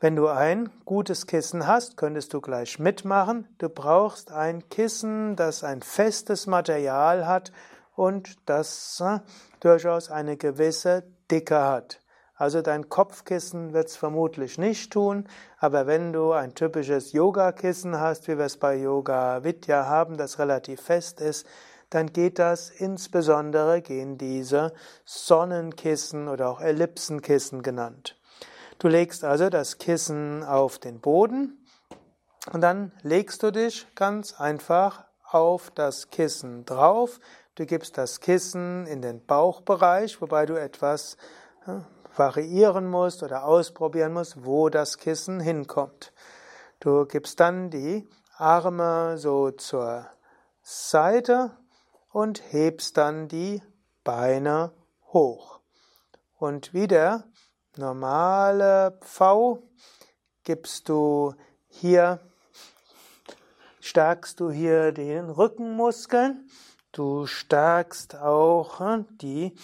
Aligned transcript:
Wenn 0.00 0.16
du 0.16 0.28
ein 0.28 0.68
gutes 0.84 1.26
Kissen 1.26 1.66
hast, 1.66 1.96
könntest 1.96 2.34
du 2.34 2.42
gleich 2.42 2.78
mitmachen. 2.78 3.48
Du 3.56 3.70
brauchst 3.70 4.30
ein 4.30 4.68
Kissen, 4.68 5.36
das 5.36 5.64
ein 5.64 5.80
festes 5.80 6.46
Material 6.46 7.26
hat 7.26 7.52
und 7.94 8.36
das 8.46 9.00
äh, 9.00 9.20
durchaus 9.60 10.10
eine 10.10 10.36
gewisse 10.36 11.04
Dicke 11.30 11.62
hat. 11.62 12.03
Also 12.36 12.62
dein 12.62 12.88
Kopfkissen 12.88 13.72
wird 13.72 13.88
es 13.88 13.96
vermutlich 13.96 14.58
nicht 14.58 14.92
tun, 14.92 15.28
aber 15.58 15.86
wenn 15.86 16.12
du 16.12 16.32
ein 16.32 16.54
typisches 16.54 17.12
Yoga-Kissen 17.12 18.00
hast, 18.00 18.26
wie 18.26 18.36
wir 18.38 18.46
es 18.46 18.56
bei 18.56 18.74
Yoga 18.76 19.44
Vidya 19.44 19.86
haben, 19.86 20.16
das 20.16 20.40
relativ 20.40 20.80
fest 20.80 21.20
ist, 21.20 21.46
dann 21.90 22.12
geht 22.12 22.40
das 22.40 22.70
insbesondere, 22.70 23.80
gehen 23.82 24.18
diese 24.18 24.72
Sonnenkissen 25.04 26.26
oder 26.26 26.48
auch 26.50 26.60
Ellipsenkissen 26.60 27.62
genannt. 27.62 28.18
Du 28.80 28.88
legst 28.88 29.22
also 29.22 29.48
das 29.48 29.78
Kissen 29.78 30.42
auf 30.42 30.80
den 30.80 30.98
Boden 31.00 31.64
und 32.52 32.62
dann 32.62 32.90
legst 33.02 33.44
du 33.44 33.52
dich 33.52 33.86
ganz 33.94 34.40
einfach 34.40 35.04
auf 35.22 35.70
das 35.70 36.10
Kissen 36.10 36.64
drauf. 36.64 37.20
Du 37.54 37.64
gibst 37.64 37.96
das 37.96 38.18
Kissen 38.18 38.88
in 38.88 39.00
den 39.00 39.24
Bauchbereich, 39.24 40.20
wobei 40.20 40.46
du 40.46 40.60
etwas 40.60 41.16
variieren 42.16 42.88
musst 42.88 43.22
oder 43.22 43.44
ausprobieren 43.44 44.12
musst, 44.12 44.44
wo 44.44 44.68
das 44.68 44.98
Kissen 44.98 45.40
hinkommt. 45.40 46.12
Du 46.80 47.06
gibst 47.06 47.40
dann 47.40 47.70
die 47.70 48.08
Arme 48.36 49.16
so 49.18 49.50
zur 49.50 50.06
Seite 50.62 51.52
und 52.10 52.42
hebst 52.52 52.96
dann 52.96 53.28
die 53.28 53.62
Beine 54.02 54.72
hoch. 55.12 55.60
Und 56.38 56.74
wieder 56.74 57.24
normale 57.76 58.98
V 59.00 59.62
gibst 60.44 60.88
du 60.88 61.34
hier, 61.68 62.20
stärkst 63.80 64.38
du 64.40 64.50
hier 64.50 64.92
den 64.92 65.30
Rückenmuskeln, 65.30 66.48
du 66.92 67.26
stärkst 67.26 68.16
auch 68.16 68.78
hm, 68.78 69.06
die 69.18 69.54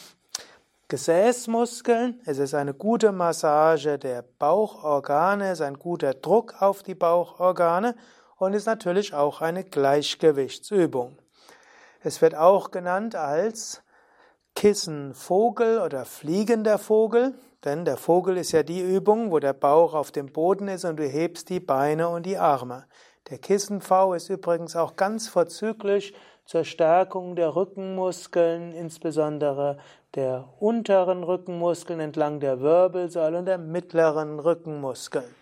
Gesäßmuskeln. 0.90 2.20
Es 2.26 2.38
ist 2.38 2.52
eine 2.52 2.74
gute 2.74 3.12
Massage 3.12 3.96
der 3.96 4.22
Bauchorgane, 4.22 5.46
es 5.46 5.60
ist 5.60 5.64
ein 5.64 5.78
guter 5.78 6.14
Druck 6.14 6.60
auf 6.60 6.82
die 6.82 6.96
Bauchorgane 6.96 7.94
und 8.36 8.54
ist 8.54 8.66
natürlich 8.66 9.14
auch 9.14 9.40
eine 9.40 9.62
Gleichgewichtsübung. 9.62 11.16
Es 12.02 12.20
wird 12.20 12.34
auch 12.34 12.72
genannt 12.72 13.14
als 13.14 13.82
Kissenvogel 14.56 15.80
oder 15.80 16.04
fliegender 16.04 16.76
Vogel, 16.76 17.34
denn 17.64 17.84
der 17.84 17.96
Vogel 17.96 18.36
ist 18.36 18.50
ja 18.50 18.64
die 18.64 18.80
Übung, 18.80 19.30
wo 19.30 19.38
der 19.38 19.52
Bauch 19.52 19.94
auf 19.94 20.10
dem 20.10 20.32
Boden 20.32 20.66
ist 20.66 20.84
und 20.84 20.96
du 20.96 21.06
hebst 21.06 21.50
die 21.50 21.60
Beine 21.60 22.08
und 22.08 22.26
die 22.26 22.36
Arme. 22.36 22.86
Der 23.30 23.38
Kissen-V 23.38 24.14
ist 24.14 24.28
übrigens 24.28 24.74
auch 24.74 24.96
ganz 24.96 25.28
vorzüglich 25.28 26.14
zur 26.50 26.64
Stärkung 26.64 27.36
der 27.36 27.54
Rückenmuskeln, 27.54 28.72
insbesondere 28.72 29.78
der 30.16 30.48
unteren 30.58 31.22
Rückenmuskeln 31.22 32.00
entlang 32.00 32.40
der 32.40 32.60
Wirbelsäule 32.60 33.38
und 33.38 33.46
der 33.46 33.56
mittleren 33.56 34.40
Rückenmuskeln. 34.40 35.32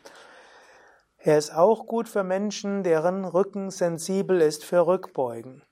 Er 1.17 1.39
ist 1.39 1.55
auch 1.55 1.87
gut 1.87 2.11
für 2.11 2.25
Menschen, 2.25 2.83
deren 2.83 3.25
Rücken 3.25 3.71
sensibel 3.71 4.43
ist 4.43 4.67
für 4.67 4.87
Rückbeugen. 4.87 5.63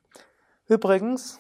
Übrigens, 0.69 1.39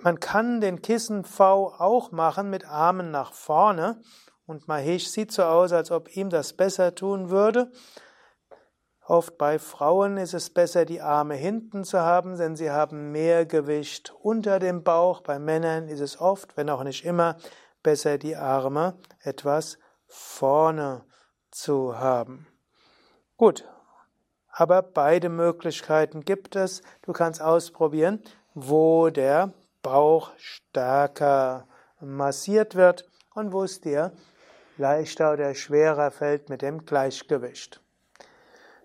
man 0.00 0.18
kann 0.18 0.62
den 0.62 0.80
Kissen 0.80 1.22
V 1.22 1.74
auch 1.76 2.12
machen 2.12 2.48
mit 2.48 2.66
Armen 2.66 3.10
nach 3.10 3.34
vorne 3.34 4.00
und 4.46 4.66
Mahesh 4.66 5.08
sieht 5.08 5.30
so 5.30 5.42
aus, 5.42 5.74
als 5.74 5.90
ob 5.90 6.16
ihm 6.16 6.30
das 6.30 6.54
besser 6.54 6.94
tun 6.94 7.28
würde. 7.28 7.70
Oft 9.08 9.38
bei 9.38 9.60
Frauen 9.60 10.16
ist 10.16 10.34
es 10.34 10.50
besser, 10.50 10.84
die 10.84 11.00
Arme 11.00 11.36
hinten 11.36 11.84
zu 11.84 12.00
haben, 12.00 12.36
denn 12.36 12.56
sie 12.56 12.72
haben 12.72 13.12
mehr 13.12 13.46
Gewicht 13.46 14.12
unter 14.20 14.58
dem 14.58 14.82
Bauch. 14.82 15.20
Bei 15.20 15.38
Männern 15.38 15.86
ist 15.86 16.00
es 16.00 16.20
oft, 16.20 16.56
wenn 16.56 16.68
auch 16.68 16.82
nicht 16.82 17.04
immer, 17.04 17.36
besser, 17.84 18.18
die 18.18 18.34
Arme 18.34 18.98
etwas 19.20 19.78
vorne 20.08 21.04
zu 21.52 22.00
haben. 22.00 22.48
Gut, 23.36 23.68
aber 24.50 24.82
beide 24.82 25.28
Möglichkeiten 25.28 26.24
gibt 26.24 26.56
es. 26.56 26.82
Du 27.02 27.12
kannst 27.12 27.40
ausprobieren, 27.40 28.20
wo 28.54 29.10
der 29.10 29.52
Bauch 29.82 30.32
stärker 30.36 31.68
massiert 32.00 32.74
wird 32.74 33.08
und 33.36 33.52
wo 33.52 33.62
es 33.62 33.80
dir 33.80 34.10
leichter 34.78 35.32
oder 35.32 35.54
schwerer 35.54 36.10
fällt 36.10 36.48
mit 36.48 36.60
dem 36.60 36.84
Gleichgewicht. 36.84 37.80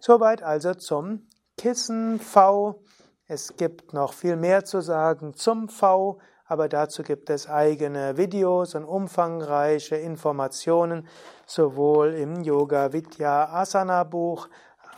Soweit 0.03 0.41
also 0.41 0.73
zum 0.73 1.27
Kissen 1.59 2.19
V. 2.19 2.81
Es 3.27 3.55
gibt 3.55 3.93
noch 3.93 4.13
viel 4.13 4.35
mehr 4.35 4.65
zu 4.65 4.81
sagen 4.81 5.35
zum 5.35 5.69
V, 5.69 6.17
aber 6.47 6.67
dazu 6.67 7.03
gibt 7.03 7.29
es 7.29 7.47
eigene 7.47 8.17
Videos 8.17 8.73
und 8.73 8.83
umfangreiche 8.83 9.97
Informationen, 9.97 11.07
sowohl 11.45 12.15
im 12.15 12.41
Yoga 12.41 12.93
Vidya 12.93 13.53
Asana 13.53 14.03
Buch 14.03 14.49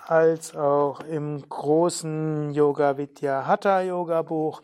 als 0.08 0.56
auch 0.56 1.02
im 1.02 1.50
großen 1.50 2.52
Yoga 2.52 2.96
Vidya 2.98 3.46
Hatha 3.46 3.82
Yoga 3.82 4.22
Buch, 4.22 4.62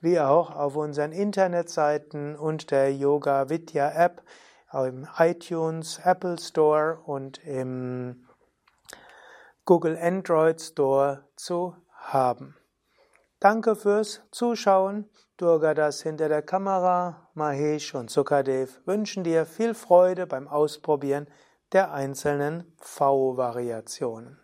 wie 0.00 0.18
auch 0.18 0.56
auf 0.56 0.74
unseren 0.76 1.12
Internetseiten 1.12 2.34
und 2.34 2.70
der 2.70 2.94
Yoga 2.94 3.50
Vidya 3.50 3.90
App, 3.90 4.22
im 4.72 5.06
iTunes, 5.18 6.00
Apple 6.02 6.38
Store 6.38 6.98
und 7.04 7.44
im 7.44 8.24
Google 9.72 9.96
Android 9.96 10.60
Store 10.60 11.24
zu 11.34 11.74
haben. 11.94 12.54
Danke 13.40 13.74
fürs 13.74 14.20
Zuschauen. 14.30 15.08
Durgadas 15.38 16.02
hinter 16.02 16.28
der 16.28 16.42
Kamera, 16.42 17.30
Mahesh 17.32 17.94
und 17.94 18.10
Sukadev 18.10 18.82
wünschen 18.84 19.24
dir 19.24 19.46
viel 19.46 19.72
Freude 19.72 20.26
beim 20.26 20.46
Ausprobieren 20.46 21.26
der 21.72 21.90
einzelnen 21.94 22.70
V-Variationen. 22.82 24.41